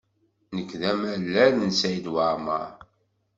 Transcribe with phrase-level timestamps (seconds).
[0.55, 2.69] Nekk d amalal n Saɛid Waɛmaṛ.